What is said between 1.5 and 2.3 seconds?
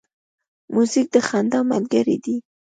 ملګری